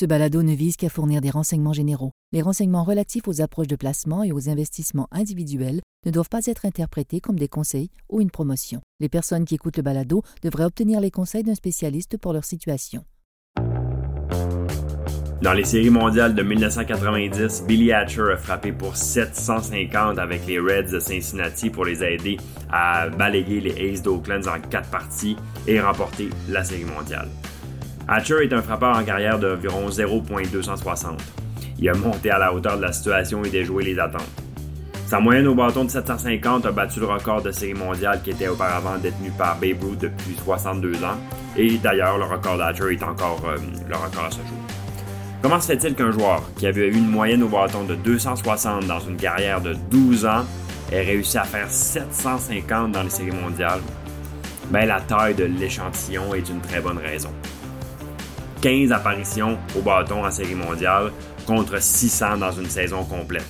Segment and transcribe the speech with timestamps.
[0.00, 2.12] Ce balado ne vise qu'à fournir des renseignements généraux.
[2.32, 6.64] Les renseignements relatifs aux approches de placement et aux investissements individuels ne doivent pas être
[6.64, 8.80] interprétés comme des conseils ou une promotion.
[8.98, 13.04] Les personnes qui écoutent le balado devraient obtenir les conseils d'un spécialiste pour leur situation.
[15.42, 20.92] Dans les séries mondiales de 1990, Billy Hatcher a frappé pour 750 avec les Reds
[20.92, 22.38] de Cincinnati pour les aider
[22.72, 25.36] à balayer les Aces d'Oakland en quatre parties
[25.66, 27.28] et remporter la série mondiale.
[28.12, 31.16] Hatcher est un frappeur en carrière d'environ 0.260.
[31.78, 34.26] Il a monté à la hauteur de la situation et déjoué les attentes.
[35.06, 38.48] Sa moyenne au bâton de 750 a battu le record de série mondiale qui était
[38.48, 41.18] auparavant détenu par Babe Ruth depuis 62 ans.
[41.56, 43.56] Et d'ailleurs, le record d'Hatcher est encore euh,
[43.88, 44.58] le record à ce jour.
[45.40, 49.00] Comment se fait-il qu'un joueur qui avait eu une moyenne au bâton de 260 dans
[49.00, 50.44] une carrière de 12 ans
[50.90, 53.82] ait réussi à faire 750 dans les séries mondiales?
[54.72, 57.30] Ben, la taille de l'échantillon est une très bonne raison.
[58.60, 61.12] 15 apparitions au bâton en série mondiale
[61.46, 63.46] contre 600 dans une saison complète.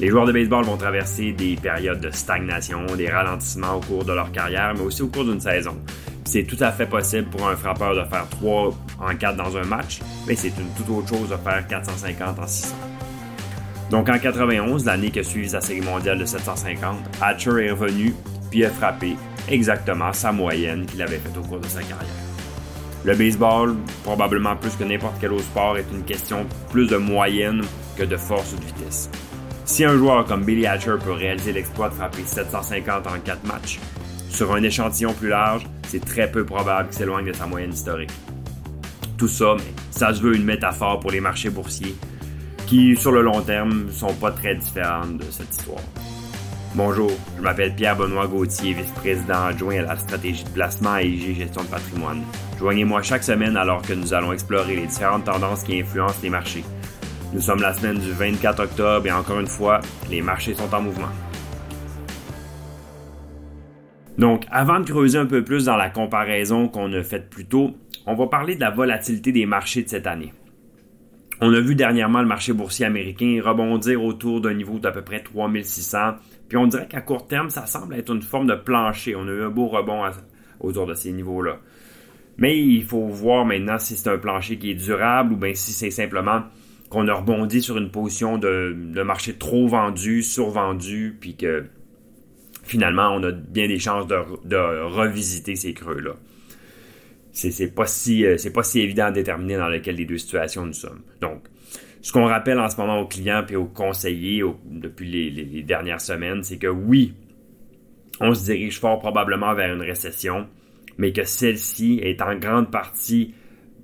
[0.00, 4.12] Les joueurs de baseball vont traverser des périodes de stagnation, des ralentissements au cours de
[4.12, 5.76] leur carrière, mais aussi au cours d'une saison.
[6.24, 9.64] C'est tout à fait possible pour un frappeur de faire 3 en 4 dans un
[9.64, 12.74] match, mais c'est une toute autre chose de faire 450 en 600.
[13.90, 18.14] Donc en 91, l'année qui a suivi sa série mondiale de 750, Hatcher est revenu
[18.50, 19.16] puis a frappé
[19.48, 22.23] exactement sa moyenne qu'il avait faite au cours de sa carrière.
[23.04, 27.60] Le baseball, probablement plus que n'importe quel autre sport, est une question plus de moyenne
[27.98, 29.10] que de force ou de vitesse.
[29.66, 33.78] Si un joueur comme Billy Hatcher peut réaliser l'exploit de frapper 750 en 4 matchs,
[34.30, 38.10] sur un échantillon plus large, c'est très peu probable qu'il s'éloigne de sa moyenne historique.
[39.18, 39.56] Tout ça,
[39.90, 41.94] ça se veut une métaphore pour les marchés boursiers,
[42.66, 45.82] qui, sur le long terme, sont pas très différentes de cette histoire.
[46.76, 51.62] Bonjour, je m'appelle Pierre-Benoît Gauthier, vice-président adjoint à la stratégie de placement et IG Gestion
[51.62, 52.24] de patrimoine.
[52.58, 56.64] Joignez-moi chaque semaine alors que nous allons explorer les différentes tendances qui influencent les marchés.
[57.32, 60.82] Nous sommes la semaine du 24 octobre et encore une fois, les marchés sont en
[60.82, 61.12] mouvement.
[64.18, 67.70] Donc, avant de creuser un peu plus dans la comparaison qu'on a faite plus tôt,
[68.04, 70.32] on va parler de la volatilité des marchés de cette année.
[71.40, 75.22] On a vu dernièrement le marché boursier américain rebondir autour d'un niveau d'à peu près
[75.22, 76.14] 3600,
[76.48, 79.16] puis on dirait qu'à court terme, ça semble être une forme de plancher.
[79.16, 80.02] On a eu un beau rebond
[80.60, 81.58] autour de ces niveaux-là.
[82.38, 85.72] Mais il faut voir maintenant si c'est un plancher qui est durable ou bien si
[85.72, 86.42] c'est simplement
[86.88, 91.64] qu'on a rebondi sur une position de, de marché trop vendu, survendu, puis que
[92.64, 96.14] finalement, on a bien des chances de, revisiter ces creux-là.
[97.34, 100.64] C'est pas si euh, c'est pas si évident à déterminer dans lequel des deux situations
[100.64, 101.02] nous sommes.
[101.20, 101.42] Donc,
[102.00, 106.42] ce qu'on rappelle en ce moment aux clients et aux conseillers depuis les, dernières semaines,
[106.42, 107.14] c'est que oui,
[108.20, 110.46] on se dirige fort probablement vers une récession,
[110.96, 113.34] mais que celle-ci est en grande partie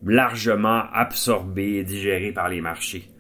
[0.06, 3.10] largement absorbée et digérée par les marchés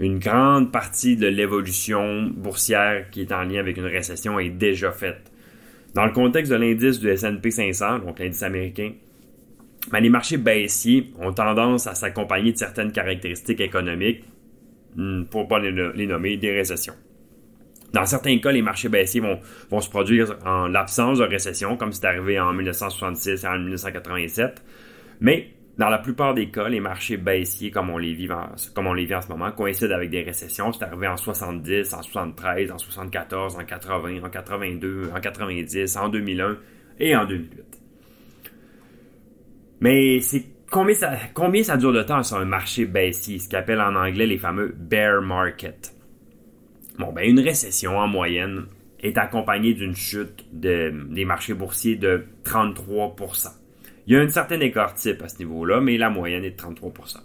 [0.00, 4.90] une grande partie de l'évolution boursière qui est en lien avec une récession est déjà
[4.92, 5.30] faite.
[5.94, 8.92] Dans le contexte de l'indice du S&P 500, donc l'indice américain,
[9.90, 14.24] ben, les marchés baissiers ont tendance à s'accompagner de certaines caractéristiques économiques,
[14.96, 16.94] hmm, pour ne pas les nommer, des récessions.
[17.92, 21.92] Dans certains cas, les marchés baissiers vont, vont se produire en l'absence de récession, comme
[21.92, 24.62] c'est arrivé en 1966 et en 1987.
[25.20, 28.86] Mais dans la plupart des cas, les marchés baissiers, comme on les vit en, comme
[28.86, 30.72] on les vit en ce moment, coïncident avec des récessions.
[30.72, 36.08] C'est arrivé en 70, en 73, en 74, en 80, en 82, en 90, en
[36.10, 36.58] 2001
[37.00, 37.79] et en 2008.
[39.80, 40.94] Mais c'est combien
[41.62, 45.22] ça, dure de temps sur un marché baissier, ce qu'appelle en anglais les fameux bear
[45.22, 45.94] market.
[46.98, 48.66] Bon, ben une récession en moyenne
[49.00, 53.48] est accompagnée d'une chute des marchés boursiers de 33%.
[54.06, 56.56] Il y a une certaine écart type à ce niveau-là, mais la moyenne est de
[56.56, 57.18] 33%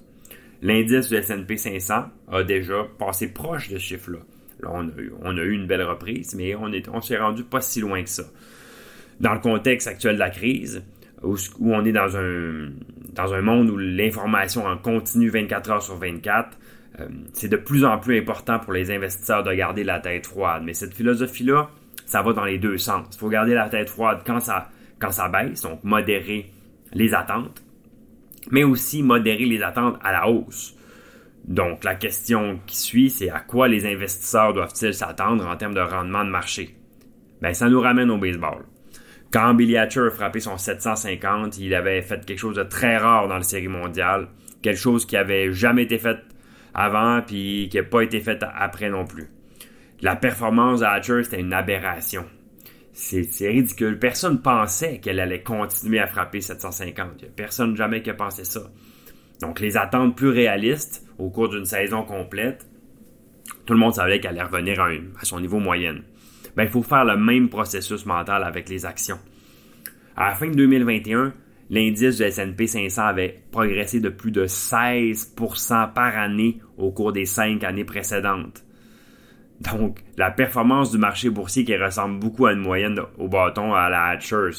[0.62, 4.20] L'indice du S&P 500 a déjà passé proche de ce chiffre-là.
[4.62, 7.82] Là, on, a eu, une belle reprise, mais on, est, on s'est rendu pas si
[7.82, 8.24] loin que ça.
[9.20, 10.84] Dans le contexte actuel de la crise,
[11.26, 16.58] où, on est dans un, monde où l'information en continue 24 heures sur 24,
[17.00, 20.64] euh, c'est de plus en plus important pour les investisseurs de garder la tête froide.
[20.66, 21.70] Mais cette philosophie-là,
[22.06, 23.08] ça va dans les deux sens.
[23.12, 24.70] Il faut garder la tête froide quand ça,
[25.00, 26.52] quand ça baisse, donc modérer
[26.94, 27.62] les attentes,
[28.52, 30.76] mais aussi modérer les attentes à la hausse.
[31.48, 35.82] Donc la question qui suit, c'est à quoi les investisseurs doivent-ils s'attendre en termes de
[35.82, 36.76] rendement de marché?
[37.42, 38.66] Ben, ça nous ramène au baseball.
[39.36, 43.28] Quand Billy Hatcher a frappé son 750, il avait fait quelque chose de très rare
[43.28, 44.30] dans la série mondiale,
[44.62, 46.20] quelque chose qui avait jamais été fait
[46.74, 49.28] avant puis qui n'a pas été fait après non plus.
[50.00, 52.24] La performance de Hatcher, c'était une aberration.
[52.94, 54.00] C'est ridicule.
[54.00, 57.08] Personne pensait qu'elle allait continuer à frapper 750.
[57.18, 58.62] Il n'y a personne jamais qui a pensé ça.
[59.42, 62.66] Donc les attentes plus réalistes au cours d'une saison complète,
[63.66, 66.04] tout le monde savait qu'elle allait revenir à, son niveau moyenne.
[66.56, 69.20] Ben, il faut faire le même processus mental avec les actions.
[70.16, 71.34] À la fin de 2021,
[71.70, 77.26] l'indice du S&P 500 avait progressé de plus de 16% par année au cours des
[77.26, 78.64] cinq années précédentes.
[79.62, 83.90] Donc, la performance du marché boursier qui ressemble beaucoup à une moyenne au bâton à
[83.90, 84.50] la Hatcher,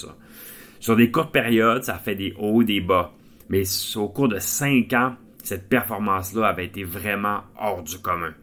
[0.81, 3.13] Sur des courtes périodes, ça fait des hauts, des bas.
[3.49, 3.63] Mais
[3.97, 8.35] au cours de cinq ans, cette performance-là avait été vraiment hors du commun.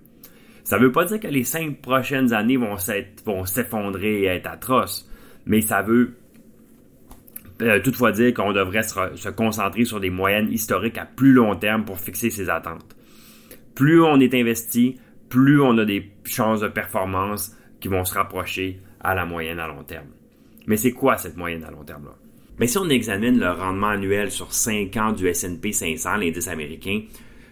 [0.63, 2.77] Ça ne veut pas dire que les cinq prochaines années vont
[3.45, 5.09] s'effondrer et être atroces,
[5.45, 6.15] mais ça veut
[7.61, 11.85] euh, toutefois dire qu'on devrait se, concentrer sur des moyennes historiques à plus long terme
[11.85, 12.95] pour fixer ses attentes.
[13.75, 14.99] Plus on est investi,
[15.29, 19.67] plus on a des chances de performance qui vont se rapprocher à la moyenne à
[19.67, 20.07] long terme.
[20.65, 22.15] Mais c'est quoi cette moyenne à long terme-là?
[22.59, 27.01] Mais si on examine le rendement annuel sur 5 ans du S&P 500, l'indice américain,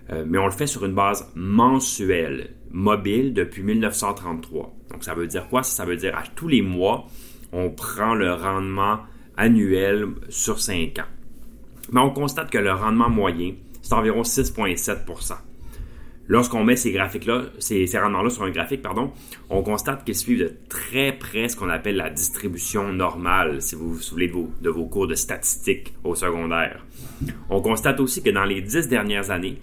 [0.10, 4.74] euh, mais on le fait sur une base mensuelle, mobile depuis 1933.
[4.92, 5.64] Donc ça veut dire quoi?
[5.64, 7.08] Ça veut dire à tous les mois,
[7.52, 9.00] on prend le rendement
[9.38, 11.10] annuel sur 5 ans.
[11.92, 15.36] Mais on constate que le rendement moyen, c'est environ 6,7%
[16.28, 19.12] Lorsqu'on met ces graphiques-là, ces, rendements-là sur un graphique, pardon,
[19.50, 23.96] on constate qu'ils suivent de très près ce qu'on appelle la distribution normale, si vous
[23.96, 26.86] vous souvenez de vos, de vos cours de statistiques au secondaire.
[27.50, 29.60] On constate aussi que dans les 10 dernières années,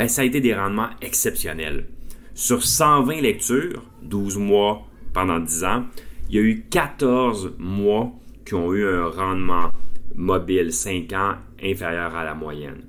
[0.00, 1.84] ben, ça a été des rendements exceptionnels.
[2.32, 5.84] Sur 120 lectures, 12 mois pendant 10 ans,
[6.30, 8.10] il y a eu 14 mois
[8.46, 9.70] qui ont eu un rendement
[10.14, 12.80] mobile 5 ans inférieur à la moyenne.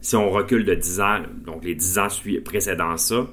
[0.00, 2.08] Si on recule de 10 ans, donc les 10 ans
[2.46, 3.26] précédant ça,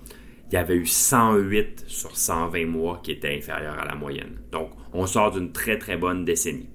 [0.52, 4.42] il y avait eu 108 sur 120 mois qui étaient inférieurs à la moyenne.
[4.52, 6.68] Donc, on sort d'une très très bonne décennie.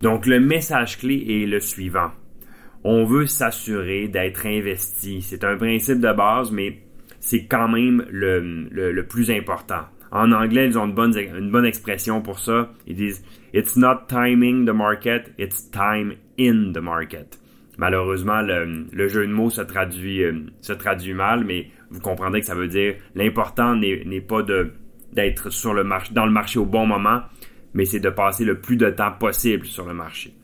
[0.00, 2.12] Donc, le message clé est le suivant.
[2.82, 5.20] On veut s'assurer d'être investi.
[5.20, 6.78] C'est un principe de base, mais
[7.18, 9.82] c'est quand même le, plus important.
[10.10, 12.70] En anglais, ils ont une bonne, expression pour ça.
[12.86, 13.22] Ils disent
[13.52, 17.38] It's not timing the market, it's time in the market.
[17.78, 22.68] Malheureusement, le, jeu de mots se traduit, euh, mal, mais vous comprendrez que ça veut
[22.68, 27.22] dire l'important n'est pas d'être le dans le marché au bon moment,
[27.74, 30.34] mais c'est de passer le plus de temps possible sur le marché.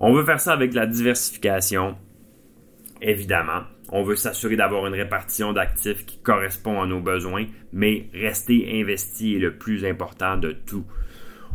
[0.00, 1.96] On veut faire ça avec la diversification,
[3.02, 3.62] évidemment.
[3.90, 9.34] On veut s'assurer d'avoir une répartition d'actifs qui correspond à nos besoins, mais rester investi
[9.34, 10.84] est le plus important de tout.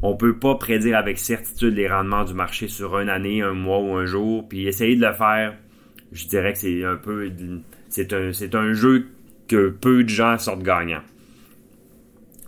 [0.01, 3.79] On peut pas prédire avec certitude les rendements du marché sur une année, un mois
[3.79, 5.55] ou un jour, puis essayer de le faire,
[6.11, 7.31] je dirais que c'est un peu
[7.87, 9.07] c'est un, c'est un jeu
[9.47, 11.03] que peu de gens sortent gagnants.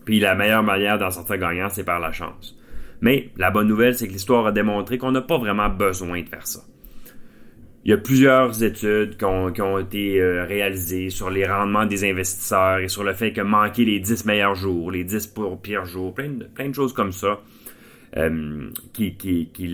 [0.03, 2.57] Puis la meilleure manière d'en sortir gagnant, c'est par la chance.
[3.01, 6.30] Mais la bonne nouvelle, c'est que l'histoire a démontré qu'on n'a pas vraiment besoin de
[6.30, 6.62] faire ça.
[7.83, 9.25] Il y a plusieurs études qui
[9.62, 13.86] ont, été euh, réalisées sur les rendements des investisseurs et sur le fait que manquer
[13.86, 17.42] les 10 meilleurs jours, les 10 pires jours, plein de, plein de choses comme ça,
[18.18, 19.71] euh, qui, qui, qui,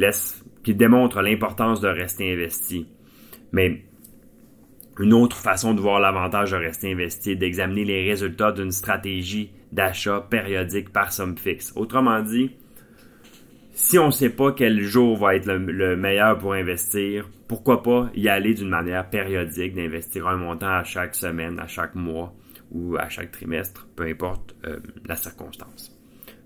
[0.61, 2.85] qui démontrent l'importance de rester investi.
[3.53, 3.81] Mais
[4.99, 9.51] une autre façon de voir l'avantage de rester investi est d'examiner les résultats d'une stratégie
[9.71, 11.71] d'achat périodique par somme fixe.
[11.77, 12.51] Autrement dit,
[13.73, 18.09] si on ne sait pas quel jour va être le, meilleur pour investir, pourquoi pas
[18.15, 22.33] y aller d'une manière périodique, d'investir un montant à chaque semaine, à chaque mois
[22.71, 25.97] ou à chaque trimestre, peu importe euh, la circonstance.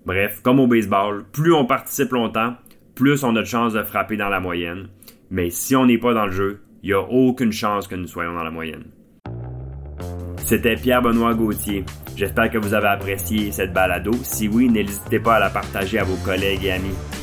[0.04, 2.54] Bref, comme au baseball, plus on participe longtemps,
[2.94, 4.88] plus on a de chances de frapper dans la moyenne.
[5.30, 8.06] Mais si on n'est pas dans le jeu, il n'y a aucune chance que nous
[8.06, 8.84] soyons dans la moyenne.
[10.38, 11.84] C'était Pierre-Benoît Gauthier.
[12.14, 14.12] J'espère que vous avez apprécié cette balado.
[14.22, 16.94] Si oui, n'hésitez pas à la partager à vos collègues et amis.